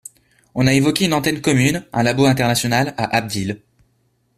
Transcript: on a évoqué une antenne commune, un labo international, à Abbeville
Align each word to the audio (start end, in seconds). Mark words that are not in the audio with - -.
on 0.55 0.65
a 0.65 0.73
évoqué 0.73 1.05
une 1.05 1.13
antenne 1.13 1.41
commune, 1.43 1.85
un 1.93 2.01
labo 2.01 2.25
international, 2.25 2.95
à 2.97 3.17
Abbeville 3.17 3.61